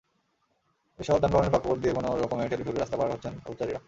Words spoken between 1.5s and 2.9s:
ফাঁকফোকর দিয়ে কোনো রকমে ঠেলেঠুলে